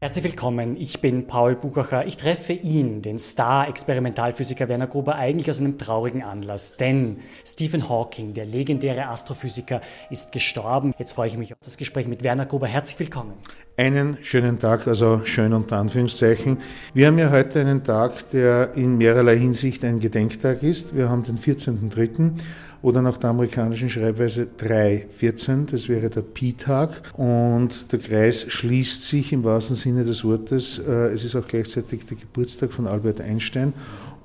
Herzlich 0.00 0.26
willkommen, 0.26 0.76
ich 0.76 1.00
bin 1.00 1.26
Paul 1.26 1.56
Buchacher. 1.56 2.06
Ich 2.06 2.16
treffe 2.16 2.52
ihn, 2.52 3.02
den 3.02 3.18
Star-Experimentalphysiker 3.18 4.68
Werner 4.68 4.86
Gruber, 4.86 5.16
eigentlich 5.16 5.50
aus 5.50 5.58
einem 5.58 5.76
traurigen 5.76 6.22
Anlass. 6.22 6.76
Denn 6.76 7.18
Stephen 7.44 7.88
Hawking, 7.88 8.32
der 8.32 8.44
legendäre 8.44 9.08
Astrophysiker, 9.08 9.80
ist 10.08 10.30
gestorben. 10.30 10.94
Jetzt 10.98 11.14
freue 11.14 11.26
ich 11.26 11.36
mich 11.36 11.52
auf 11.52 11.58
das 11.64 11.76
Gespräch 11.76 12.06
mit 12.06 12.22
Werner 12.22 12.46
Gruber. 12.46 12.68
Herzlich 12.68 13.00
willkommen. 13.00 13.32
Einen 13.76 14.18
schönen 14.22 14.60
Tag, 14.60 14.86
also 14.86 15.22
schön 15.24 15.52
unter 15.52 15.78
Anführungszeichen. 15.78 16.58
Wir 16.94 17.08
haben 17.08 17.18
ja 17.18 17.32
heute 17.32 17.60
einen 17.60 17.82
Tag, 17.82 18.30
der 18.30 18.74
in 18.74 18.98
mehrerlei 18.98 19.36
Hinsicht 19.36 19.84
ein 19.84 19.98
Gedenktag 19.98 20.62
ist. 20.62 20.94
Wir 20.94 21.08
haben 21.08 21.24
den 21.24 21.38
14.03 21.38 22.34
oder 22.82 23.02
nach 23.02 23.16
der 23.16 23.30
amerikanischen 23.30 23.90
Schreibweise 23.90 24.46
314, 24.56 25.66
das 25.66 25.88
wäre 25.88 26.10
der 26.10 26.22
Pi-Tag. 26.22 27.12
Und 27.14 27.92
der 27.92 27.98
Kreis 27.98 28.46
schließt 28.48 29.04
sich 29.04 29.32
im 29.32 29.44
wahrsten 29.44 29.76
Sinne 29.76 30.04
des 30.04 30.24
Wortes. 30.24 30.78
Äh, 30.78 31.12
es 31.12 31.24
ist 31.24 31.34
auch 31.34 31.46
gleichzeitig 31.46 32.06
der 32.06 32.16
Geburtstag 32.16 32.72
von 32.72 32.86
Albert 32.86 33.20
Einstein 33.20 33.72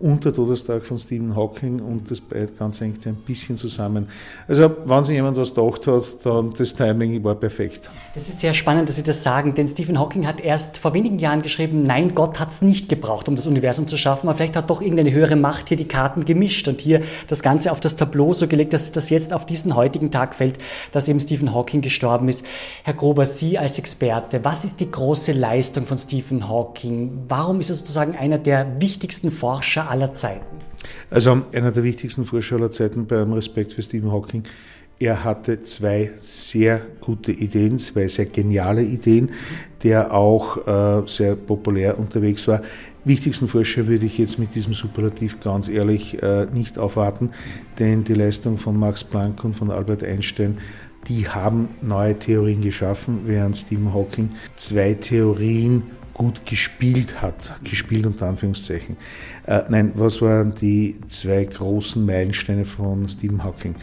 und 0.03 0.25
der 0.25 0.33
Todestag 0.33 0.85
von 0.85 0.99
Stephen 0.99 1.33
Hawking 1.33 1.79
und 1.79 2.11
das 2.11 2.21
Ganze 2.59 2.83
hängt 2.83 3.07
ein 3.07 3.15
bisschen 3.15 3.55
zusammen. 3.55 4.09
Also, 4.49 4.69
wenn 4.85 5.03
sich 5.05 5.15
jemand 5.15 5.37
was 5.37 5.53
gedacht 5.53 5.87
hat, 5.87 6.03
dann 6.25 6.53
das 6.57 6.75
Timing 6.75 7.23
war 7.23 7.35
perfekt. 7.35 7.89
Das 8.13 8.27
ist 8.27 8.41
sehr 8.41 8.53
spannend, 8.53 8.89
dass 8.89 8.97
Sie 8.97 9.03
das 9.03 9.23
sagen, 9.23 9.55
denn 9.55 9.65
Stephen 9.65 9.97
Hawking 9.97 10.27
hat 10.27 10.41
erst 10.41 10.77
vor 10.77 10.93
wenigen 10.93 11.19
Jahren 11.19 11.41
geschrieben, 11.41 11.83
nein, 11.83 12.13
Gott 12.15 12.37
hat 12.37 12.51
es 12.51 12.61
nicht 12.61 12.89
gebraucht, 12.89 13.29
um 13.29 13.37
das 13.37 13.47
Universum 13.47 13.87
zu 13.87 13.95
schaffen, 13.95 14.27
aber 14.27 14.35
vielleicht 14.35 14.57
hat 14.57 14.69
doch 14.69 14.81
irgendeine 14.81 15.13
höhere 15.13 15.37
Macht 15.37 15.69
hier 15.69 15.77
die 15.77 15.87
Karten 15.87 16.25
gemischt 16.25 16.67
und 16.67 16.81
hier 16.81 17.01
das 17.29 17.41
Ganze 17.41 17.71
auf 17.71 17.79
das 17.79 17.95
Tableau 17.95 18.33
so 18.33 18.49
gelegt, 18.49 18.73
dass 18.73 18.91
das 18.91 19.09
jetzt 19.09 19.33
auf 19.33 19.45
diesen 19.45 19.73
heutigen 19.73 20.11
Tag 20.11 20.35
fällt, 20.35 20.57
dass 20.91 21.07
eben 21.07 21.21
Stephen 21.21 21.53
Hawking 21.53 21.79
gestorben 21.79 22.27
ist. 22.27 22.45
Herr 22.83 22.93
Grober, 22.93 23.25
Sie 23.25 23.57
als 23.57 23.79
Experte, 23.79 24.43
was 24.43 24.65
ist 24.65 24.81
die 24.81 24.91
große 24.91 25.31
Leistung 25.31 25.85
von 25.85 25.97
Stephen 25.97 26.49
Hawking? 26.49 27.23
Warum 27.29 27.61
ist 27.61 27.69
er 27.69 27.75
sozusagen 27.75 28.17
einer 28.17 28.37
der 28.37 28.81
wichtigsten 28.81 29.31
Forscher 29.31 29.92
aller 29.93 30.11
Zeiten? 30.11 30.57
Also 31.09 31.43
einer 31.53 31.71
der 31.71 31.83
wichtigsten 31.83 32.25
Forscher 32.25 32.57
aller 32.57 32.71
Zeiten 32.71 33.05
bei 33.05 33.17
allem 33.17 33.33
Respekt 33.33 33.73
für 33.73 33.81
Stephen 33.83 34.11
Hawking. 34.11 34.43
Er 34.99 35.23
hatte 35.23 35.61
zwei 35.61 36.11
sehr 36.17 36.81
gute 36.99 37.31
Ideen, 37.31 37.77
zwei 37.77 38.07
sehr 38.07 38.25
geniale 38.25 38.83
Ideen, 38.83 39.31
der 39.83 40.13
auch 40.13 40.67
äh, 40.67 41.07
sehr 41.07 41.35
populär 41.35 41.99
unterwegs 41.99 42.47
war. 42.47 42.61
Wichtigsten 43.05 43.47
Forscher 43.47 43.87
würde 43.87 44.05
ich 44.05 44.17
jetzt 44.17 44.39
mit 44.39 44.55
diesem 44.55 44.73
Superlativ 44.73 45.39
ganz 45.39 45.67
ehrlich 45.67 46.21
äh, 46.23 46.47
nicht 46.53 46.79
aufwarten, 46.79 47.31
denn 47.79 48.03
die 48.03 48.13
Leistung 48.13 48.57
von 48.57 48.77
Max 48.77 49.03
Planck 49.03 49.43
und 49.43 49.55
von 49.55 49.71
Albert 49.71 50.03
Einstein 50.03 50.57
die 51.07 51.27
haben 51.27 51.67
neue 51.81 52.17
Theorien 52.17 52.61
geschaffen, 52.61 53.21
während 53.25 53.57
Stephen 53.57 53.93
Hawking 53.93 54.29
zwei 54.55 54.93
Theorien 54.93 55.83
gut 56.13 56.45
gespielt 56.45 57.21
hat, 57.21 57.55
gespielt 57.63 58.05
unter 58.05 58.27
Anführungszeichen. 58.27 58.97
Äh, 59.45 59.61
nein, 59.69 59.91
was 59.95 60.21
waren 60.21 60.53
die 60.53 60.99
zwei 61.07 61.43
großen 61.45 62.05
Meilensteine 62.05 62.65
von 62.65 63.07
Stephen 63.09 63.43
Hawking? 63.43 63.75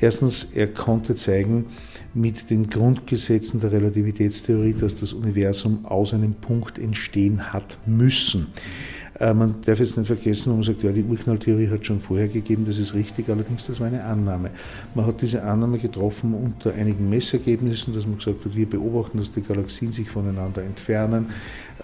Erstens, 0.00 0.48
er 0.54 0.68
konnte 0.68 1.14
zeigen 1.14 1.66
mit 2.14 2.50
den 2.50 2.68
Grundgesetzen 2.68 3.60
der 3.60 3.72
Relativitätstheorie, 3.72 4.74
dass 4.74 4.96
das 4.96 5.12
Universum 5.12 5.84
aus 5.86 6.14
einem 6.14 6.34
Punkt 6.34 6.78
entstehen 6.78 7.52
hat 7.52 7.78
müssen. 7.86 8.48
Äh, 8.48 8.97
man 9.20 9.56
darf 9.64 9.80
jetzt 9.80 9.96
nicht 9.96 10.06
vergessen, 10.06 10.50
wenn 10.50 10.58
man 10.58 10.64
sagt, 10.64 10.82
ja, 10.82 10.92
die 10.92 11.02
Urknalltheorie 11.02 11.68
hat 11.68 11.84
schon 11.84 12.00
vorher 12.00 12.28
gegeben, 12.28 12.64
das 12.66 12.78
ist 12.78 12.94
richtig, 12.94 13.28
allerdings 13.28 13.66
das 13.66 13.80
war 13.80 13.88
eine 13.88 14.04
Annahme. 14.04 14.50
Man 14.94 15.06
hat 15.06 15.20
diese 15.20 15.42
Annahme 15.42 15.78
getroffen 15.78 16.34
unter 16.34 16.72
einigen 16.74 17.08
Messergebnissen, 17.08 17.94
dass 17.94 18.06
man 18.06 18.18
gesagt 18.18 18.44
hat, 18.44 18.54
wir 18.54 18.68
beobachten, 18.68 19.18
dass 19.18 19.32
die 19.32 19.42
Galaxien 19.42 19.90
sich 19.90 20.08
voneinander 20.08 20.62
entfernen. 20.62 21.26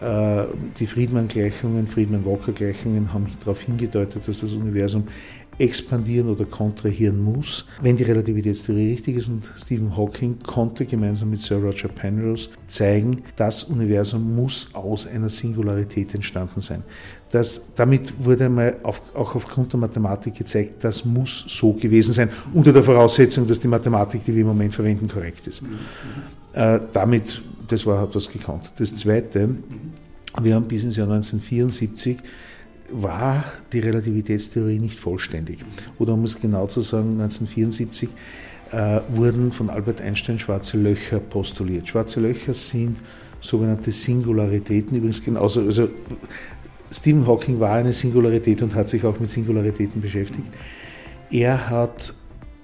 Äh, 0.01 0.45
die 0.79 0.87
Friedmann-Gleichungen, 0.87 1.89
Friedmann-Walker-Gleichungen 1.89 3.13
haben 3.13 3.27
darauf 3.41 3.61
hingedeutet, 3.61 4.29
dass 4.29 4.41
das 4.41 4.53
Universum 4.53 5.09
expandieren 5.59 6.29
oder 6.29 6.45
kontrahieren 6.45 7.23
muss. 7.23 7.67
Wenn 7.81 7.97
die 7.97 8.05
Relativitätstheorie 8.05 8.93
richtig 8.93 9.17
ist 9.17 9.29
und 9.29 9.45
Stephen 9.57 9.97
Hawking 9.97 10.39
konnte 10.41 10.87
gemeinsam 10.87 11.31
mit 11.31 11.41
Sir 11.41 11.57
Roger 11.57 11.89
Penrose 11.89 12.49
zeigen, 12.67 13.23
das 13.37 13.65
Universum 13.65 14.35
muss 14.35 14.71
aus 14.73 15.07
einer 15.07 15.29
Singularität 15.29 16.15
entstanden 16.15 16.61
sein. 16.61 16.83
Das, 17.31 17.63
damit 17.75 18.25
wurde 18.25 18.47
einmal 18.47 18.77
auf, 18.85 19.01
auch 19.15 19.35
aufgrund 19.35 19.73
der 19.73 19.81
Mathematik 19.81 20.35
gezeigt, 20.37 20.85
das 20.85 21.05
muss 21.05 21.45
so 21.49 21.73
gewesen 21.73 22.13
sein, 22.13 22.31
unter 22.53 22.73
der 22.73 22.83
Voraussetzung, 22.83 23.47
dass 23.47 23.59
die 23.59 23.69
Mathematik, 23.69 24.25
die 24.25 24.35
wir 24.35 24.43
im 24.43 24.49
Moment 24.49 24.73
verwenden, 24.73 25.09
korrekt 25.09 25.47
ist. 25.47 25.63
Äh, 26.53 26.81
damit, 26.93 27.43
das 27.67 27.85
war, 27.87 28.01
hat 28.01 28.15
was 28.15 28.29
gekonnt. 28.29 28.71
Das 28.77 28.95
Zweite, 28.97 29.49
wir 30.41 30.55
haben 30.55 30.67
bis 30.67 30.85
ins 30.85 30.97
Jahr 30.97 31.11
1974 31.11 32.19
war 32.91 33.45
die 33.73 33.81
Relativitätstheorie 33.81 34.79
nicht 34.79 34.99
vollständig. 34.99 35.59
Oder 35.99 36.15
um 36.15 36.25
es 36.25 36.41
genau 36.41 36.67
zu 36.67 36.81
sagen, 36.81 37.21
1974 37.21 38.09
äh, 38.73 39.01
wurden 39.09 39.53
von 39.53 39.71
Albert 39.71 40.01
Einstein 40.01 40.39
schwarze 40.39 40.77
Löcher 40.77 41.21
postuliert. 41.21 41.89
Schwarze 41.89 42.21
Löcher 42.21 42.55
sind 42.55 42.99
sogenannte 43.41 43.91
Singularitäten, 43.91 44.97
übrigens 44.97 45.23
genauso, 45.23 45.61
also 45.61 45.89
Stephen 46.91 47.27
Hawking 47.27 47.61
war 47.61 47.73
eine 47.73 47.93
Singularität 47.93 48.63
und 48.63 48.75
hat 48.75 48.89
sich 48.89 49.05
auch 49.05 49.19
mit 49.19 49.29
Singularitäten 49.29 50.01
beschäftigt. 50.01 50.47
Er 51.31 51.69
hat 51.69 52.15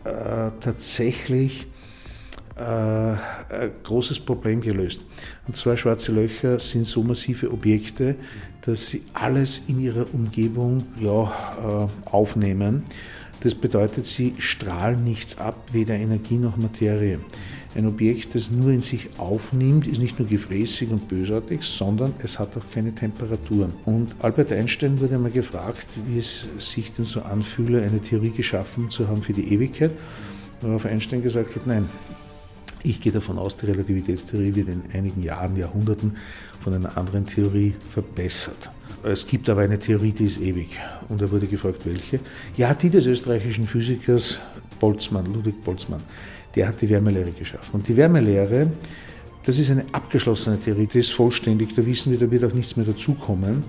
äh, 0.04 0.50
tatsächlich 0.60 1.66
ein 2.60 3.70
großes 3.82 4.20
Problem 4.20 4.60
gelöst. 4.60 5.00
Und 5.46 5.56
zwar 5.56 5.76
schwarze 5.76 6.12
Löcher 6.12 6.58
sind 6.58 6.86
so 6.86 7.02
massive 7.02 7.50
Objekte, 7.50 8.16
dass 8.62 8.88
sie 8.88 9.02
alles 9.12 9.62
in 9.68 9.80
ihrer 9.80 10.12
Umgebung 10.12 10.84
ja, 10.98 11.88
äh, 12.04 12.10
aufnehmen. 12.10 12.84
Das 13.40 13.54
bedeutet, 13.54 14.04
sie 14.04 14.34
strahlen 14.38 15.02
nichts 15.02 15.38
ab, 15.38 15.56
weder 15.72 15.94
Energie 15.94 16.36
noch 16.36 16.58
Materie. 16.58 17.20
Ein 17.74 17.86
Objekt, 17.86 18.34
das 18.34 18.50
nur 18.50 18.70
in 18.70 18.80
sich 18.80 19.08
aufnimmt, 19.16 19.86
ist 19.86 20.00
nicht 20.00 20.18
nur 20.18 20.28
gefräßig 20.28 20.90
und 20.90 21.08
bösartig, 21.08 21.62
sondern 21.62 22.12
es 22.18 22.38
hat 22.38 22.56
auch 22.56 22.68
keine 22.74 22.94
Temperatur. 22.94 23.70
Und 23.84 24.14
Albert 24.20 24.52
Einstein 24.52 25.00
wurde 25.00 25.14
einmal 25.14 25.30
gefragt, 25.30 25.86
wie 26.06 26.18
es 26.18 26.46
sich 26.58 26.92
denn 26.92 27.04
so 27.04 27.22
anfühle, 27.22 27.82
eine 27.82 28.00
Theorie 28.00 28.30
geschaffen 28.30 28.90
zu 28.90 29.06
haben 29.08 29.22
für 29.22 29.32
die 29.32 29.54
Ewigkeit. 29.54 29.92
Worauf 30.60 30.84
Einstein 30.84 31.22
gesagt 31.22 31.54
hat, 31.54 31.66
nein, 31.66 31.88
ich 32.82 33.00
gehe 33.00 33.12
davon 33.12 33.38
aus, 33.38 33.56
die 33.56 33.66
Relativitätstheorie 33.66 34.54
wird 34.54 34.68
in 34.68 34.82
einigen 34.92 35.22
Jahren, 35.22 35.56
Jahrhunderten 35.56 36.16
von 36.60 36.74
einer 36.74 36.96
anderen 36.96 37.26
Theorie 37.26 37.74
verbessert. 37.90 38.70
Es 39.02 39.26
gibt 39.26 39.48
aber 39.48 39.62
eine 39.62 39.78
Theorie, 39.78 40.12
die 40.12 40.24
ist 40.24 40.40
ewig. 40.40 40.78
Und 41.08 41.22
er 41.22 41.30
wurde 41.30 41.46
gefragt, 41.46 41.86
welche? 41.86 42.20
Ja, 42.56 42.74
die 42.74 42.90
des 42.90 43.06
österreichischen 43.06 43.66
Physikers 43.66 44.38
Boltzmann, 44.78 45.32
Ludwig 45.32 45.62
Boltzmann. 45.64 46.02
Der 46.54 46.68
hat 46.68 46.80
die 46.82 46.88
Wärmelehre 46.88 47.30
geschaffen. 47.30 47.70
Und 47.72 47.88
die 47.88 47.96
Wärmelehre, 47.96 48.70
das 49.44 49.58
ist 49.58 49.70
eine 49.70 49.84
abgeschlossene 49.92 50.58
Theorie, 50.58 50.86
die 50.86 50.98
ist 50.98 51.12
vollständig, 51.12 51.74
da 51.74 51.84
wissen 51.86 52.12
wir, 52.12 52.18
da 52.18 52.30
wird 52.30 52.44
auch 52.44 52.52
nichts 52.52 52.76
mehr 52.76 52.86
dazukommen. 52.86 53.64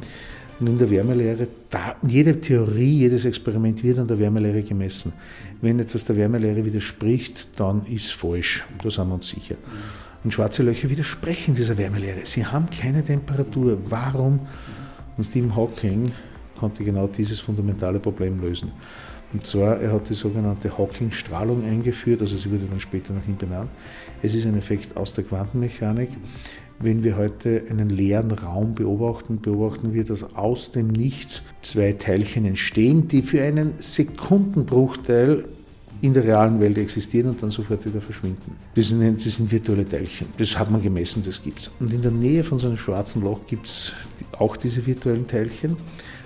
Und 0.62 0.68
in 0.68 0.78
der 0.78 0.92
Wärmelehre, 0.92 1.48
da, 1.72 1.96
jede 2.08 2.40
Theorie, 2.40 3.00
jedes 3.00 3.26
Experiment 3.26 3.84
wird 3.84 3.98
an 3.98 4.08
der 4.08 4.20
Wärmelehre 4.20 4.62
gemessen. 4.62 5.12
Wenn 5.60 5.80
etwas 5.80 6.06
der 6.06 6.16
Wärmelehre 6.16 6.64
widerspricht, 6.64 7.48
dann 7.56 7.84
ist 7.88 8.14
falsch. 8.14 8.64
Da 8.84 8.92
sind 8.92 9.08
wir 9.08 9.16
uns 9.16 9.30
sicher. 9.30 9.56
Und 10.24 10.32
schwarze 10.32 10.62
Löcher 10.62 10.88
widersprechen 10.92 11.56
dieser 11.56 11.80
Wärmelehre. 11.80 12.20
Sie 12.26 12.46
haben 12.46 12.68
keine 12.70 13.04
Temperatur. 13.04 13.80
Warum? 13.90 14.42
Und 15.18 15.24
Stephen 15.24 15.56
Hawking 15.56 16.12
konnte 16.56 16.84
genau 16.84 17.08
dieses 17.08 17.40
fundamentale 17.40 18.00
Problem 18.00 18.40
lösen. 18.40 18.72
Und 19.34 19.44
zwar, 19.46 19.80
er 19.80 19.94
hat 19.94 20.10
die 20.10 20.14
sogenannte 20.14 20.78
Hawking-Strahlung 20.78 21.66
eingeführt, 21.66 22.22
also 22.22 22.36
sie 22.36 22.52
wurde 22.52 22.66
dann 22.70 22.82
später 22.82 23.14
nach 23.14 23.26
ihm 23.28 23.38
benannt. 23.38 23.70
Es 24.22 24.36
ist 24.36 24.46
ein 24.46 24.58
Effekt 24.58 24.96
aus 24.96 25.14
der 25.14 25.24
Quantenmechanik. 25.24 26.10
Wenn 26.84 27.04
wir 27.04 27.16
heute 27.16 27.64
einen 27.70 27.90
leeren 27.90 28.32
Raum 28.32 28.74
beobachten, 28.74 29.40
beobachten 29.40 29.94
wir, 29.94 30.04
dass 30.04 30.36
aus 30.36 30.72
dem 30.72 30.88
Nichts 30.88 31.44
zwei 31.62 31.94
Teilchen 31.94 32.46
entstehen, 32.46 33.08
die 33.08 33.22
für 33.22 33.44
einen 33.44 33.74
Sekundenbruchteil 33.78 35.46
in 36.02 36.16
der 36.16 36.24
realen 36.24 36.60
Welt 36.60 36.80
existieren 36.80 37.30
und 37.30 37.44
dann 37.44 37.52
sofort 37.52 37.86
wieder 37.86 38.02
verschwinden. 38.02 38.56
Das 38.74 38.88
sind, 38.88 39.24
das 39.24 39.36
sind 39.36 39.52
virtuelle 39.52 39.88
Teilchen. 39.88 40.28
Das 40.38 40.58
hat 40.58 40.72
man 40.72 40.82
gemessen, 40.82 41.22
das 41.24 41.44
gibt 41.44 41.60
es. 41.60 41.72
Und 41.80 41.94
in 41.94 42.02
der 42.02 42.12
Nähe 42.12 42.44
von 42.44 42.58
so 42.58 42.68
einem 42.68 42.78
schwarzen 42.78 43.22
Loch 43.22 43.46
gibt 43.46 43.68
es 43.68 43.94
auch 44.40 44.58
diese 44.58 44.84
virtuellen 44.84 45.28
Teilchen. 45.28 45.78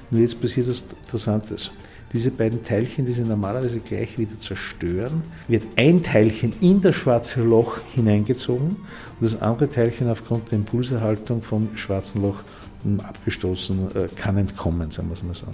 Nur 0.09 0.21
jetzt 0.21 0.39
passiert 0.39 0.69
was 0.69 0.85
Interessantes 1.03 1.69
diese 2.13 2.31
beiden 2.31 2.63
Teilchen, 2.63 3.05
die 3.05 3.11
sie 3.11 3.23
normalerweise 3.23 3.79
gleich 3.79 4.17
wieder 4.17 4.37
zerstören, 4.37 5.23
wird 5.47 5.63
ein 5.75 6.03
Teilchen 6.03 6.53
in 6.61 6.81
das 6.81 6.95
schwarze 6.95 7.41
Loch 7.41 7.79
hineingezogen 7.93 8.77
und 9.19 9.21
das 9.21 9.41
andere 9.41 9.69
Teilchen 9.69 10.09
aufgrund 10.09 10.51
der 10.51 10.59
Impulserhaltung 10.59 11.41
vom 11.41 11.75
schwarzen 11.75 12.21
Loch 12.21 12.43
Punkten 12.85 12.99
abgestoßen, 12.99 13.95
äh, 13.95 14.07
kann 14.15 14.37
entkommen, 14.37 14.91
sagen 14.91 15.09
wir 15.09 15.15
es 15.15 15.23
mal 15.23 15.33
so. 15.33 15.47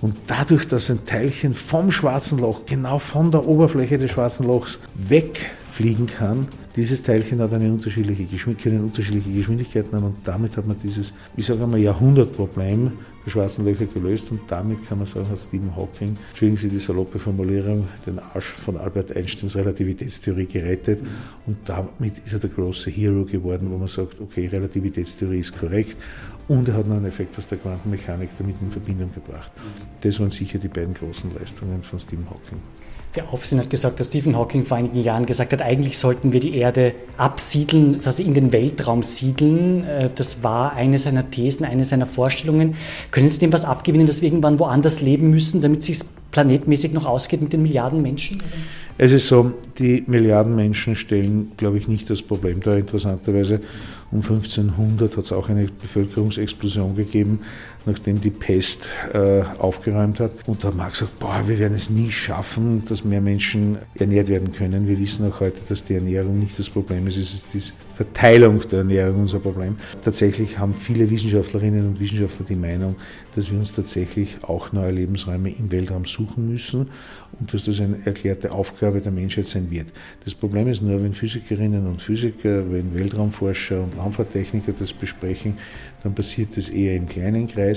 Und 0.00 0.16
dadurch, 0.26 0.66
dass 0.66 0.90
ein 0.90 1.04
Teilchen 1.04 1.54
vom 1.54 1.90
schwarzen 1.90 2.38
Loch, 2.38 2.66
genau 2.66 2.98
von 2.98 3.30
der 3.30 3.46
Oberfläche 3.46 3.98
des 3.98 4.10
schwarzen 4.10 4.46
Lochs 4.46 4.78
wegfliegen 4.94 6.06
kann, 6.06 6.48
dieses 6.76 7.02
Teilchen 7.02 7.40
hat 7.40 7.52
eine 7.54 7.72
unterschiedliche 7.72 8.24
Geschwindigkeit, 8.24 8.72
können 8.72 8.84
unterschiedliche 8.84 9.32
Geschwindigkeiten 9.32 9.96
haben 9.96 10.04
und 10.04 10.16
damit 10.24 10.56
hat 10.58 10.66
man 10.66 10.78
dieses, 10.78 11.14
ich 11.36 11.46
sage 11.46 11.62
einmal, 11.62 11.80
Jahrhundertproblem 11.80 12.92
der 13.24 13.30
schwarzen 13.30 13.64
Löcher 13.64 13.86
gelöst 13.86 14.30
und 14.30 14.40
damit 14.46 14.86
kann 14.86 14.98
man 14.98 15.06
sagen, 15.06 15.28
hat 15.28 15.38
Stephen 15.38 15.74
Hawking, 15.74 16.16
entschuldigen 16.28 16.58
Sie 16.58 16.68
die 16.68 16.78
saloppe 16.78 17.18
Formulierung, 17.18 17.88
den 18.04 18.18
Arsch 18.18 18.52
von 18.52 18.76
Albert 18.76 19.16
Einsteins 19.16 19.56
Relativitätstheorie 19.56 20.46
gerettet 20.46 21.02
und 21.46 21.56
damit 21.64 22.18
ist 22.18 22.34
er 22.34 22.38
der 22.38 22.50
große 22.50 22.90
Hero 22.90 23.24
geworden, 23.24 23.70
wo 23.70 23.78
man 23.78 23.88
sagt, 23.88 24.20
okay, 24.20 24.46
Relativitätstheorie 24.46 25.40
ist 25.40 25.58
korrekt 25.58 25.96
und 26.46 26.68
er 26.68 26.74
hat 26.74 26.86
noch 26.86 26.96
einen 26.96 27.06
Effekt 27.06 27.36
aus 27.38 27.46
der 27.46 27.58
Quantenmechanik 27.58 28.28
damit 28.38 28.56
in 28.60 28.70
Verbindung 28.70 29.10
gebracht. 29.14 29.50
Das 30.02 30.20
waren 30.20 30.30
sicher 30.30 30.58
die 30.58 30.68
beiden 30.68 30.92
großen 30.92 31.34
Leistungen 31.34 31.82
von 31.82 31.98
Stephen 31.98 32.26
Hawking. 32.28 32.60
Der 33.14 33.32
Aufsehen 33.32 33.58
hat 33.60 33.70
gesagt, 33.70 33.98
dass 33.98 34.08
Stephen 34.08 34.36
Hawking 34.36 34.64
vor 34.64 34.76
einigen 34.76 35.00
Jahren 35.00 35.24
gesagt 35.24 35.52
hat, 35.52 35.62
eigentlich 35.62 35.96
sollten 35.96 36.34
wir 36.34 36.40
die 36.40 36.54
Erde 36.54 36.94
absiedeln, 37.16 37.94
das 37.94 38.06
heißt 38.06 38.20
in 38.20 38.34
den 38.34 38.52
Weltraum 38.52 39.02
siedeln. 39.02 39.84
Äh, 39.84 40.10
das 40.14 40.42
war 40.42 40.74
eine 40.74 40.98
seiner 40.98 41.30
Thesen, 41.30 41.64
eine 41.64 41.84
seiner 41.84 42.06
Vorstellungen. 42.06 42.74
Können 43.10 43.28
Sie 43.28 43.38
dem 43.38 43.52
was 43.52 43.64
abgewinnen, 43.64 44.06
dass 44.06 44.20
wir 44.20 44.28
irgendwann 44.28 44.58
woanders 44.58 45.00
leben 45.00 45.30
müssen, 45.30 45.62
damit 45.62 45.80
es 45.80 45.86
sich 45.86 45.98
planetmäßig 46.30 46.92
noch 46.92 47.06
ausgeht 47.06 47.40
mit 47.40 47.52
den 47.52 47.62
Milliarden 47.62 48.02
Menschen? 48.02 48.42
Es 48.98 49.12
ist 49.12 49.28
so, 49.28 49.52
die 49.78 50.04
Milliarden 50.06 50.54
Menschen 50.54 50.96
stellen, 50.96 51.52
glaube 51.56 51.76
ich, 51.76 51.86
nicht 51.86 52.08
das 52.08 52.22
Problem 52.22 52.60
da. 52.60 52.76
Interessanterweise 52.76 53.60
um 54.10 54.20
1500 54.20 55.16
hat 55.16 55.24
es 55.24 55.32
auch 55.32 55.48
eine 55.48 55.66
Bevölkerungsexplosion 55.66 56.96
gegeben, 56.96 57.40
nachdem 57.86 58.20
die 58.20 58.30
Pest 58.30 58.90
äh, 59.14 59.42
aufgeräumt 59.58 60.18
hat. 60.20 60.32
Und 60.46 60.64
da 60.64 60.72
man 60.72 60.90
gesagt, 60.90 61.18
boah, 61.20 61.42
wir 61.46 61.58
werden 61.58 61.74
es 61.74 61.88
nie 61.88 62.10
schaffen, 62.10 62.84
dass 62.84 63.04
mehr 63.04 63.20
Menschen 63.20 63.78
ernährt 63.94 64.28
werden 64.28 64.52
können. 64.52 64.88
Wir 64.88 64.98
wissen 64.98 65.30
auch 65.30 65.40
heute, 65.40 65.60
dass 65.68 65.84
die 65.84 65.94
Ernährung 65.94 66.38
nicht 66.38 66.58
das 66.58 66.68
Problem 66.68 67.06
ist, 67.06 67.16
es 67.16 67.32
ist 67.32 67.54
die 67.54 67.62
Verteilung 67.94 68.60
der 68.68 68.80
Ernährung 68.80 69.20
unser 69.22 69.38
Problem. 69.38 69.76
Tatsächlich 70.02 70.58
haben 70.58 70.74
viele 70.74 71.08
Wissenschaftlerinnen 71.08 71.86
und 71.86 72.00
Wissenschaftler 72.00 72.44
die 72.44 72.56
Meinung, 72.56 72.96
dass 73.34 73.50
wir 73.50 73.58
uns 73.58 73.72
tatsächlich 73.72 74.36
auch 74.42 74.72
neue 74.72 74.90
Lebensräume 74.90 75.50
im 75.50 75.70
Weltraum 75.70 76.04
suchen 76.04 76.50
müssen 76.50 76.88
und 77.38 77.54
dass 77.54 77.64
das 77.64 77.80
eine 77.80 78.04
erklärte 78.04 78.52
Aufgabe 78.52 79.00
der 79.00 79.12
Menschheit 79.12 79.46
sein 79.46 79.70
wird. 79.70 79.88
Das 80.24 80.34
Problem 80.34 80.68
ist 80.68 80.82
nur, 80.82 81.02
wenn 81.02 81.12
Physikerinnen 81.12 81.86
und 81.86 82.02
Physiker, 82.02 82.70
wenn 82.70 82.98
Weltraumforscher 82.98 83.82
und 83.82 83.96
Raumfahrttechniker 83.96 84.72
das 84.72 84.92
besprechen, 84.92 85.58
dann 86.02 86.14
passiert 86.14 86.56
das 86.56 86.68
eher 86.68 86.96
im 86.96 87.08
kleinen 87.08 87.46
Kreis. 87.46 87.75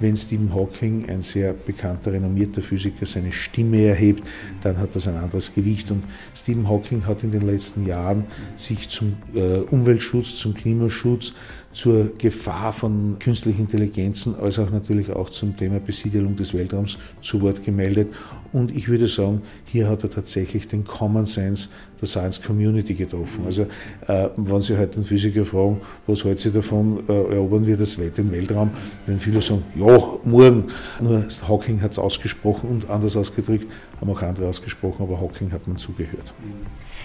Wenn 0.00 0.16
Stephen 0.16 0.52
Hawking, 0.52 1.08
ein 1.08 1.22
sehr 1.22 1.52
bekannter, 1.52 2.12
renommierter 2.12 2.60
Physiker, 2.60 3.06
seine 3.06 3.30
Stimme 3.30 3.82
erhebt, 3.84 4.24
dann 4.62 4.78
hat 4.78 4.96
das 4.96 5.06
ein 5.06 5.16
anderes 5.16 5.54
Gewicht. 5.54 5.92
Und 5.92 6.02
Stephen 6.34 6.68
Hawking 6.68 7.06
hat 7.06 7.22
in 7.22 7.30
den 7.30 7.42
letzten 7.42 7.86
Jahren 7.86 8.24
sich 8.56 8.88
zum 8.88 9.14
äh, 9.32 9.58
Umweltschutz, 9.58 10.36
zum 10.36 10.54
Klimaschutz, 10.54 11.34
zur 11.70 12.16
Gefahr 12.18 12.72
von 12.72 13.16
künstlichen 13.20 13.60
Intelligenzen, 13.60 14.34
als 14.34 14.58
auch 14.58 14.70
natürlich 14.70 15.10
auch 15.10 15.30
zum 15.30 15.56
Thema 15.56 15.78
Besiedelung 15.78 16.34
des 16.34 16.52
Weltraums 16.52 16.98
zu 17.20 17.40
Wort 17.40 17.64
gemeldet. 17.64 18.12
Und 18.52 18.74
ich 18.74 18.88
würde 18.88 19.06
sagen, 19.06 19.42
hier 19.64 19.88
hat 19.88 20.02
er 20.02 20.10
tatsächlich 20.10 20.66
den 20.66 20.84
Common 20.84 21.26
Sense 21.26 21.68
der 22.02 22.08
Science 22.08 22.42
Community 22.42 22.94
getroffen. 22.94 23.44
Also 23.46 23.62
äh, 24.08 24.28
wenn 24.36 24.60
Sie 24.60 24.76
heute 24.76 24.96
einen 24.96 25.04
Physiker 25.04 25.46
fragen, 25.46 25.80
was 26.06 26.24
hält 26.24 26.40
Sie 26.40 26.50
davon, 26.50 27.04
äh, 27.08 27.12
erobern 27.12 27.64
wir 27.64 27.76
das 27.76 27.96
Welt, 27.96 28.18
den 28.18 28.30
Weltraum, 28.32 28.70
wenn 29.06 29.18
viele 29.18 29.40
sagen, 29.40 29.62
ja, 29.76 29.98
morgen. 30.24 30.66
Nur 31.00 31.24
Hawking 31.48 31.80
hat 31.80 31.92
es 31.92 31.98
ausgesprochen 31.98 32.68
und 32.68 32.90
anders 32.90 33.16
ausgedrückt, 33.16 33.66
haben 34.00 34.10
auch 34.10 34.20
andere 34.22 34.48
ausgesprochen, 34.48 35.02
aber 35.02 35.20
Hawking 35.20 35.52
hat 35.52 35.66
man 35.68 35.76
zugehört. 35.76 36.34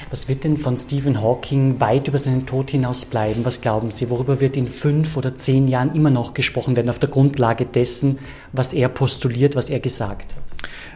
Was 0.09 0.27
wird 0.27 0.43
denn 0.43 0.57
von 0.57 0.77
Stephen 0.77 1.21
Hawking 1.21 1.79
weit 1.79 2.07
über 2.07 2.19
seinen 2.19 2.45
Tod 2.45 2.71
hinaus 2.71 3.05
bleiben? 3.05 3.45
Was 3.45 3.61
glauben 3.61 3.91
Sie? 3.91 4.09
Worüber 4.09 4.39
wird 4.39 4.57
in 4.57 4.67
fünf 4.67 5.15
oder 5.17 5.35
zehn 5.35 5.67
Jahren 5.67 5.95
immer 5.95 6.09
noch 6.09 6.33
gesprochen 6.33 6.75
werden, 6.75 6.89
auf 6.89 6.99
der 6.99 7.09
Grundlage 7.09 7.65
dessen, 7.65 8.19
was 8.51 8.73
er 8.73 8.89
postuliert, 8.89 9.55
was 9.55 9.69
er 9.69 9.79
gesagt 9.79 10.35
hat? 10.35 10.46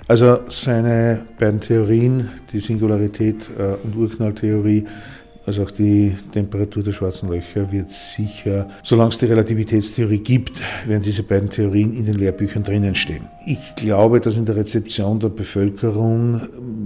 Also 0.07 0.39
seine 0.48 1.25
beiden 1.39 1.60
Theorien, 1.60 2.30
die 2.51 2.60
Singularität 2.60 3.38
äh, 3.57 3.75
und 3.86 3.95
Urknalltheorie, 3.95 4.86
also 5.45 5.63
auch 5.63 5.72
die 5.72 6.16
Temperatur 6.31 6.83
der 6.83 6.92
schwarzen 6.92 7.30
Löcher 7.30 7.72
wird 7.72 7.89
sicher, 7.89 8.69
solange 8.83 9.10
es 9.10 9.18
die 9.18 9.25
Relativitätstheorie 9.25 10.19
gibt, 10.19 10.62
werden 10.86 11.01
diese 11.01 11.24
beiden 11.24 11.50
Theorien 11.50 11.94
in 11.94 12.06
den 12.06 12.13
Lehrbüchern 12.13 12.63
drinnen 12.63 12.94
stehen. 12.94 13.28
Ich 13.45 13.57
glaube, 13.75 14.19
dass 14.19 14.38
in 14.38 14.45
der 14.45 14.56
Rezeption 14.56 15.19
der 15.19 15.30
Bevölkerung 15.30 16.42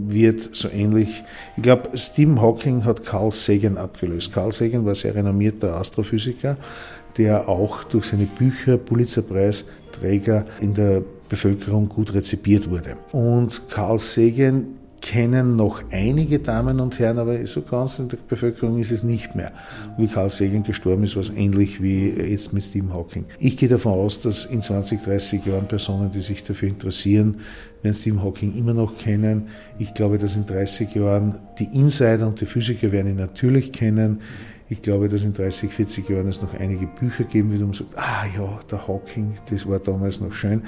wird 0.07 0.56
so 0.56 0.69
ähnlich, 0.69 1.24
ich 1.57 1.63
glaube, 1.63 1.97
Stephen 1.97 2.42
Hawking 2.42 2.86
hat 2.86 3.03
Carl 3.03 3.31
Sagan 3.31 3.77
abgelöst. 3.77 4.31
Carl 4.31 4.53
Sagan 4.53 4.86
war 4.86 4.95
sehr 4.95 5.15
renommierter 5.15 5.75
Astrophysiker, 5.75 6.56
der 7.18 7.50
auch 7.50 7.83
durch 7.83 8.06
seine 8.06 8.25
Bücher 8.25 8.77
Pulitzerpreisträger 8.77 10.45
in 10.62 10.74
der 10.74 11.03
Bevölkerung 11.30 11.89
gut 11.89 12.13
rezipiert 12.13 12.69
wurde. 12.69 12.98
Und 13.12 13.69
Carl 13.69 13.98
Sagan 13.98 14.66
kennen 15.06 15.56
noch 15.56 15.83
einige 15.92 16.39
Damen 16.39 16.80
und 16.80 16.98
Herren, 16.98 17.19
aber 17.19 17.45
so 17.45 17.62
ganz 17.62 18.00
in 18.00 18.10
der 18.10 18.18
Bevölkerung 18.27 18.80
ist 18.80 18.92
es 18.92 19.04
nicht 19.04 19.36
mehr. 19.36 19.51
Wie 19.98 20.07
Carl 20.07 20.31
Sagan 20.31 20.63
gestorben 20.63 21.04
ist, 21.04 21.16
war 21.16 21.22
es 21.22 21.30
ähnlich 21.30 21.81
wie 21.81 22.10
jetzt 22.10 22.54
mit 22.54 22.63
Stephen 22.63 22.92
Hawking. 22.92 23.25
Ich 23.38 23.56
gehe 23.56 23.69
davon 23.69 23.94
aus, 23.94 24.19
dass 24.22 24.45
in 24.45 24.63
20, 24.63 25.04
30 25.04 25.45
Jahren 25.45 25.68
Personen, 25.68 26.10
die 26.10 26.22
sich 26.22 26.44
dafür 26.44 26.69
interessieren, 26.69 27.42
werden 27.83 27.94
Stephen 27.94 28.24
Hawking 28.24 28.57
immer 28.57 28.74
noch 28.74 28.98
kennen. 28.98 29.50
Ich 29.78 29.94
glaube, 29.94 30.18
dass 30.18 30.36
in 30.36 30.48
30 30.48 30.95
Jahren 30.95 31.36
die 31.60 31.66
Insider 31.78 32.28
und 32.28 32.42
die 32.42 32.48
Physiker 32.48 32.92
werden 32.92 33.12
ihn 33.12 33.18
natürlich 33.18 33.71
kennen. 33.71 34.21
Ich 34.67 34.81
glaube, 34.81 35.07
dass 35.09 35.21
in 35.21 35.31
30, 35.31 35.71
40 35.71 36.09
Jahren 36.09 36.27
es 36.27 36.41
noch 36.41 36.56
einige 36.56 36.88
Bücher 36.88 37.23
geben 37.23 37.51
wird, 37.51 37.62
wo 37.62 37.65
man 37.65 37.75
sagt, 37.75 37.95
ah 37.97 38.25
ja, 38.35 38.59
der 38.71 38.88
Hawking, 38.88 39.35
das 39.47 39.67
war 39.67 39.77
damals 39.77 40.19
noch 40.19 40.33
schön. 40.33 40.63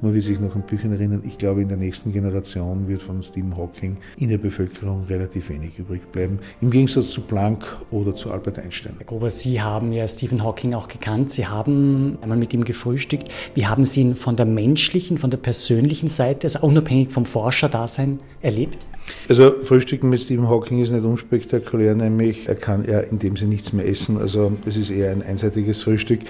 Man 0.00 0.14
wird 0.14 0.24
sich 0.24 0.40
noch 0.40 0.54
an 0.54 0.62
Bücher 0.62 0.90
erinnern. 0.90 1.22
Ich 1.22 1.36
glaube, 1.36 1.60
in 1.60 1.68
der 1.68 1.76
nächsten 1.76 2.14
Generation 2.14 2.88
wird 2.88 3.02
von 3.02 3.22
Stephen 3.22 3.54
Hawking 3.54 3.98
in 4.16 4.30
der 4.30 4.38
Bevölkerung 4.38 5.04
relativ 5.04 5.50
wenig 5.50 5.78
übrig 5.78 6.10
bleiben. 6.10 6.38
Im 6.62 6.70
Gegensatz 6.70 7.10
zu 7.10 7.20
Planck 7.20 7.76
oder 7.90 8.14
zu 8.14 8.30
Albert 8.30 8.58
Einstein. 8.58 8.94
Herr 8.96 9.04
Gruber, 9.04 9.28
Sie 9.28 9.60
haben 9.60 9.92
ja 9.92 10.08
Stephen 10.08 10.42
Hawking 10.42 10.72
auch 10.72 10.88
gekannt. 10.88 11.30
Sie 11.30 11.46
haben 11.46 12.16
einmal 12.22 12.38
mit 12.38 12.54
ihm 12.54 12.64
gefrühstückt. 12.64 13.28
Wie 13.54 13.66
haben 13.66 13.84
Sie 13.84 14.00
ihn 14.00 14.14
von 14.14 14.34
der 14.34 14.46
menschlichen, 14.46 15.18
von 15.18 15.28
der 15.28 15.38
persönlichen 15.38 16.08
Seite, 16.08 16.46
also 16.46 16.66
unabhängig 16.66 17.10
vom 17.10 17.26
Forscherdasein, 17.26 18.20
erlebt? 18.40 18.86
Also 19.28 19.54
Frühstücken 19.62 20.10
mit 20.10 20.20
Stephen 20.20 20.48
Hawking 20.48 20.82
ist 20.82 20.90
nicht 20.90 21.04
unspektakulär, 21.04 21.94
nämlich 21.94 22.48
er 22.48 22.54
kann 22.54 22.84
ja 22.84 23.00
in 23.00 23.18
dem 23.18 23.36
Sinne 23.36 23.50
nichts 23.50 23.72
mehr 23.72 23.86
essen, 23.86 24.18
also 24.18 24.52
es 24.66 24.76
ist 24.76 24.90
eher 24.90 25.10
ein 25.10 25.22
einseitiges 25.22 25.82
Frühstück. 25.82 26.20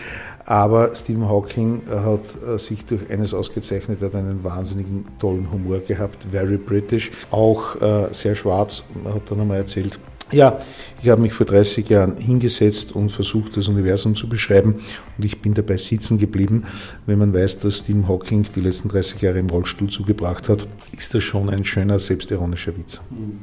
Aber 0.45 0.95
Stephen 0.95 1.29
Hawking 1.29 1.83
hat 1.89 2.21
äh, 2.47 2.59
sich 2.59 2.85
durch 2.85 3.09
eines 3.11 3.33
ausgezeichnet, 3.33 3.99
er 4.01 4.09
hat 4.09 4.15
einen 4.17 4.43
wahnsinnigen 4.43 5.07
tollen 5.19 5.51
Humor 5.53 5.81
gehabt, 5.81 6.27
very 6.31 6.57
British, 6.57 7.13
auch 7.31 7.81
äh, 7.81 8.13
sehr 8.13 8.35
schwarz, 8.35 8.83
hat 9.05 9.31
er 9.31 9.37
nochmal 9.37 9.59
erzählt, 9.59 9.99
ja, 10.33 10.59
ich 11.03 11.09
habe 11.09 11.21
mich 11.21 11.33
vor 11.33 11.47
30 11.47 11.89
Jahren 11.89 12.17
hingesetzt 12.17 12.93
und 12.93 13.11
versucht, 13.11 13.57
das 13.57 13.69
Universum 13.69 14.15
zu 14.15 14.29
beschreiben 14.29 14.83
und 15.17 15.25
ich 15.25 15.41
bin 15.41 15.55
dabei 15.55 15.77
sitzen 15.77 16.19
geblieben. 16.19 16.65
Wenn 17.07 17.19
man 17.19 17.33
weiß, 17.35 17.61
dass 17.61 17.79
Stephen 17.79 18.09
Hawking 18.09 18.47
die 18.55 18.61
letzten 18.61 18.89
30 18.89 19.21
Jahre 19.21 19.39
im 19.39 19.51
Rollstuhl 19.51 19.89
zugebracht 19.89 20.49
hat, 20.49 20.67
ist 20.97 21.15
das 21.15 21.23
schon 21.23 21.51
ein 21.51 21.65
schöner, 21.65 21.99
selbstironischer 21.99 22.77
Witz. 22.77 23.01
Mhm. 23.11 23.39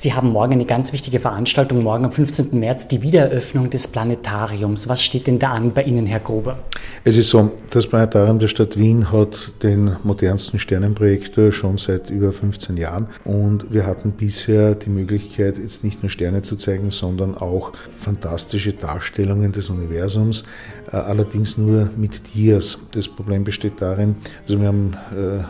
Sie 0.00 0.14
haben 0.14 0.30
morgen 0.30 0.52
eine 0.52 0.64
ganz 0.64 0.92
wichtige 0.92 1.18
Veranstaltung, 1.18 1.82
morgen 1.82 2.04
am 2.04 2.12
15. 2.12 2.56
März, 2.56 2.86
die 2.86 3.02
Wiedereröffnung 3.02 3.68
des 3.68 3.88
Planetariums. 3.88 4.88
Was 4.88 5.02
steht 5.02 5.26
denn 5.26 5.40
da 5.40 5.50
an 5.50 5.74
bei 5.74 5.82
Ihnen, 5.82 6.06
Herr 6.06 6.20
Gruber? 6.20 6.56
Es 7.02 7.16
ist 7.16 7.30
so, 7.30 7.50
das 7.70 7.88
Planetarium 7.88 8.38
der 8.38 8.46
Stadt 8.46 8.76
Wien 8.78 9.10
hat 9.10 9.54
den 9.64 9.96
modernsten 10.04 10.60
Sternenprojektor 10.60 11.50
schon 11.50 11.78
seit 11.78 12.10
über 12.10 12.30
15 12.30 12.76
Jahren 12.76 13.08
und 13.24 13.72
wir 13.72 13.86
hatten 13.86 14.12
bisher 14.12 14.76
die 14.76 14.90
Möglichkeit, 14.90 15.58
jetzt 15.58 15.82
nicht 15.82 16.00
nur 16.00 16.10
Sterne 16.10 16.42
zu 16.42 16.54
zeigen, 16.54 16.92
sondern 16.92 17.36
auch 17.36 17.72
fantastische 17.98 18.74
Darstellungen 18.74 19.50
des 19.50 19.68
Universums, 19.68 20.44
äh, 20.92 20.96
allerdings 20.96 21.58
nur 21.58 21.90
mit 21.96 22.34
Dias. 22.36 22.78
Das 22.92 23.08
Problem 23.08 23.42
besteht 23.42 23.80
darin, 23.80 24.14
also 24.42 24.60
wir 24.60 24.68
haben 24.68 24.96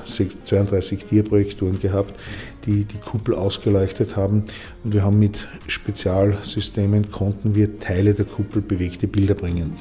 32 0.05 1.03
äh, 1.03 1.05
Dia-Projektoren 1.11 1.79
gehabt, 1.81 2.15
die 2.69 2.85
die 2.85 2.99
Kuppel 2.99 3.35
ausgeleuchtet 3.35 4.17
haben. 4.17 4.38
Und 4.85 4.93
wir 4.93 5.03
haben 5.05 5.19
mit 5.19 5.49
Spezialsystemen 5.67 7.11
konnten 7.11 7.55
wir 7.55 7.79
Teile 7.79 8.15
der 8.15 8.25
Kuppel 8.25 8.63
bewegte 8.63 9.07
Bilder 9.07 9.35
bringen. 9.35 9.77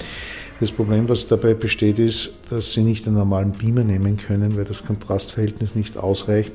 Das 0.59 0.71
Problem, 0.71 1.07
was 1.07 1.27
dabei 1.27 1.53
besteht, 1.53 1.99
ist, 1.99 2.33
dass 2.49 2.73
Sie 2.73 2.81
nicht 2.81 3.05
einen 3.05 3.15
normalen 3.15 3.51
Beamer 3.51 3.83
nehmen 3.83 4.17
können, 4.17 4.57
weil 4.57 4.63
das 4.63 4.83
Kontrastverhältnis 4.83 5.75
nicht 5.75 5.97
ausreicht. 5.97 6.51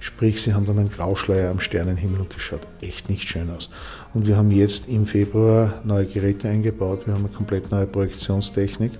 Sprich, 0.00 0.42
Sie 0.42 0.54
haben 0.54 0.66
dann 0.66 0.78
einen 0.78 0.90
Grauschleier 0.90 1.50
am 1.50 1.60
Sternenhimmel 1.60 2.20
und 2.20 2.34
das 2.34 2.42
schaut 2.42 2.66
echt 2.80 3.08
nicht 3.08 3.28
schön 3.28 3.48
aus. 3.50 3.70
Und 4.12 4.26
wir 4.26 4.36
haben 4.36 4.50
jetzt 4.50 4.88
im 4.88 5.06
Februar 5.06 5.80
neue 5.84 6.06
Geräte 6.06 6.48
eingebaut. 6.48 7.06
Wir 7.06 7.14
haben 7.14 7.24
eine 7.24 7.34
komplett 7.34 7.70
neue 7.70 7.86
Projektionstechnik. 7.86 8.90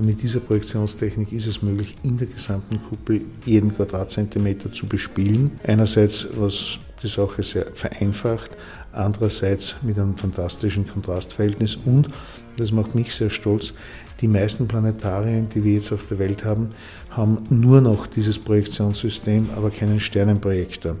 Und 0.00 0.06
mit 0.06 0.22
dieser 0.22 0.40
Projektionstechnik 0.40 1.30
ist 1.30 1.46
es 1.46 1.60
möglich, 1.60 1.94
in 2.02 2.16
der 2.16 2.26
gesamten 2.26 2.80
Kuppel 2.88 3.20
jeden 3.44 3.76
Quadratzentimeter 3.76 4.72
zu 4.72 4.86
bespielen. 4.86 5.60
Einerseits, 5.62 6.26
was 6.36 6.78
die 7.02 7.06
Sache 7.06 7.42
sehr 7.42 7.66
vereinfacht, 7.74 8.50
andererseits 8.92 9.76
mit 9.82 9.98
einem 9.98 10.16
fantastischen 10.16 10.86
Kontrastverhältnis 10.86 11.76
und, 11.76 12.08
das 12.56 12.72
macht 12.72 12.94
mich 12.94 13.14
sehr 13.14 13.28
stolz, 13.28 13.74
die 14.22 14.28
meisten 14.28 14.66
Planetarien, 14.66 15.50
die 15.50 15.64
wir 15.64 15.74
jetzt 15.74 15.92
auf 15.92 16.06
der 16.06 16.18
Welt 16.18 16.46
haben, 16.46 16.70
haben 17.10 17.44
nur 17.50 17.82
noch 17.82 18.06
dieses 18.06 18.38
Projektionssystem, 18.38 19.50
aber 19.54 19.68
keinen 19.68 20.00
Sternenprojektor. 20.00 20.96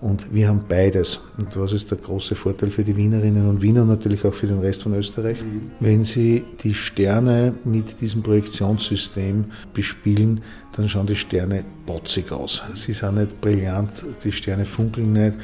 Und 0.00 0.32
wir 0.32 0.48
haben 0.48 0.60
beides. 0.68 1.20
Und 1.38 1.56
was 1.56 1.72
ist 1.72 1.90
der 1.90 1.98
große 1.98 2.36
Vorteil 2.36 2.70
für 2.70 2.84
die 2.84 2.96
Wienerinnen 2.96 3.48
und 3.48 3.62
Wiener 3.62 3.84
natürlich 3.84 4.24
auch 4.24 4.34
für 4.34 4.46
den 4.46 4.60
Rest 4.60 4.84
von 4.84 4.94
Österreich? 4.94 5.42
Mhm. 5.42 5.72
Wenn 5.80 6.04
sie 6.04 6.44
die 6.62 6.74
Sterne 6.74 7.54
mit 7.64 8.00
diesem 8.00 8.22
Projektionssystem 8.22 9.46
bespielen, 9.74 10.40
dann 10.76 10.88
schauen 10.88 11.06
die 11.06 11.16
Sterne 11.16 11.64
botzig 11.84 12.30
aus. 12.30 12.62
Sie 12.74 12.92
sind 12.92 13.16
nicht 13.16 13.40
brillant, 13.40 13.90
die 14.22 14.30
Sterne 14.30 14.64
funkeln 14.64 15.12
nicht, 15.12 15.34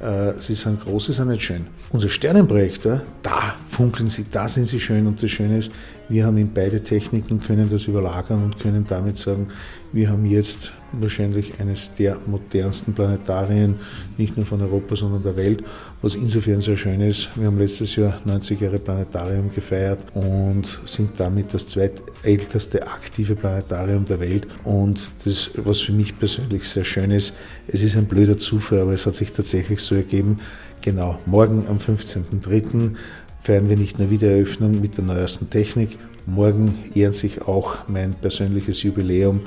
äh, 0.00 0.34
sie 0.38 0.54
sind 0.54 0.80
groß, 0.80 1.06
sie 1.06 1.12
sind 1.12 1.28
nicht 1.28 1.42
schön. 1.42 1.66
Unser 1.90 2.08
Sternenprojektor, 2.08 3.02
da 3.22 3.56
funkeln 3.68 4.08
sie, 4.08 4.26
da 4.30 4.46
sind 4.46 4.66
sie 4.66 4.78
schön 4.78 5.08
und 5.08 5.20
das 5.20 5.30
Schöne 5.32 5.58
ist, 5.58 5.72
wir 6.08 6.26
haben 6.26 6.36
in 6.36 6.52
beide 6.52 6.82
Techniken, 6.82 7.40
können 7.40 7.68
das 7.70 7.86
überlagern 7.86 8.44
und 8.44 8.60
können 8.60 8.86
damit 8.88 9.18
sagen, 9.18 9.48
wir 9.92 10.10
haben 10.10 10.26
jetzt 10.26 10.72
wahrscheinlich 11.00 11.60
eines 11.60 11.94
der 11.94 12.18
modernsten 12.26 12.94
Planetarien, 12.94 13.76
nicht 14.16 14.36
nur 14.36 14.46
von 14.46 14.60
Europa, 14.60 14.96
sondern 14.96 15.22
der 15.22 15.36
Welt, 15.36 15.62
was 16.02 16.14
insofern 16.14 16.60
sehr 16.60 16.76
schön 16.76 17.00
ist. 17.00 17.30
Wir 17.36 17.46
haben 17.46 17.58
letztes 17.58 17.96
Jahr 17.96 18.20
90 18.24 18.60
Jahre 18.60 18.78
Planetarium 18.78 19.52
gefeiert 19.54 20.00
und 20.14 20.80
sind 20.84 21.18
damit 21.18 21.52
das 21.54 21.68
zweitälteste 21.68 22.86
aktive 22.86 23.34
Planetarium 23.34 24.04
der 24.04 24.20
Welt. 24.20 24.46
Und 24.64 25.00
das, 25.24 25.50
was 25.56 25.80
für 25.80 25.92
mich 25.92 26.18
persönlich 26.18 26.68
sehr 26.68 26.84
schön 26.84 27.10
ist, 27.10 27.34
es 27.68 27.82
ist 27.82 27.96
ein 27.96 28.06
blöder 28.06 28.38
Zufall, 28.38 28.80
aber 28.80 28.92
es 28.92 29.06
hat 29.06 29.14
sich 29.14 29.32
tatsächlich 29.32 29.80
so 29.80 29.94
ergeben, 29.94 30.40
genau, 30.80 31.18
morgen 31.26 31.66
am 31.68 31.78
15.03 31.78 32.94
feiern 33.42 33.68
wir 33.68 33.76
nicht 33.76 33.98
nur 33.98 34.10
Wiedereröffnung 34.10 34.80
mit 34.80 34.96
der 34.96 35.04
neuesten 35.04 35.50
Technik. 35.50 35.98
Morgen 36.26 36.78
ehren 36.94 37.12
sich 37.12 37.42
auch 37.42 37.76
mein 37.86 38.14
persönliches 38.14 38.82
Jubiläum 38.82 39.40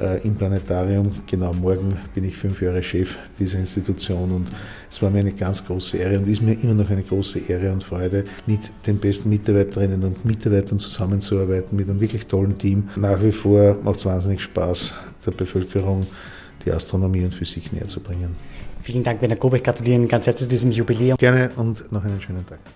äh, 0.00 0.20
im 0.26 0.34
Planetarium. 0.34 1.12
Genau 1.26 1.52
morgen 1.52 1.98
bin 2.14 2.24
ich 2.24 2.36
fünf 2.36 2.60
Jahre 2.60 2.82
Chef 2.82 3.16
dieser 3.38 3.60
Institution 3.60 4.32
und 4.32 4.48
es 4.90 5.00
war 5.00 5.10
mir 5.10 5.20
eine 5.20 5.32
ganz 5.32 5.64
große 5.64 5.98
Ehre 5.98 6.18
und 6.18 6.26
ist 6.26 6.42
mir 6.42 6.60
immer 6.60 6.74
noch 6.74 6.90
eine 6.90 7.02
große 7.02 7.38
Ehre 7.48 7.72
und 7.72 7.84
Freude, 7.84 8.24
mit 8.46 8.60
den 8.86 8.98
besten 8.98 9.28
Mitarbeiterinnen 9.28 10.02
und 10.02 10.24
Mitarbeitern 10.24 10.78
zusammenzuarbeiten, 10.78 11.76
mit 11.76 11.88
einem 11.88 12.00
wirklich 12.00 12.26
tollen 12.26 12.58
Team. 12.58 12.88
Nach 12.96 13.22
wie 13.22 13.32
vor 13.32 13.78
macht 13.84 13.98
es 13.98 14.06
wahnsinnig 14.06 14.42
Spaß, 14.42 14.94
der 15.24 15.30
Bevölkerung 15.30 16.04
die 16.64 16.72
Astronomie 16.72 17.24
und 17.24 17.34
Physik 17.34 17.72
näher 17.72 17.86
zu 17.86 18.00
bringen. 18.00 18.34
Vielen 18.82 19.02
Dank, 19.02 19.20
Werner 19.20 19.36
Gobe. 19.36 19.58
Ich 19.58 19.64
gratuliere 19.64 19.96
Ihnen 19.96 20.08
ganz 20.08 20.26
herzlich 20.26 20.48
zu 20.48 20.50
diesem 20.50 20.70
Jubiläum. 20.72 21.16
Gerne 21.18 21.50
und 21.56 21.90
noch 21.92 22.04
einen 22.04 22.20
schönen 22.20 22.44
Tag. 22.46 22.58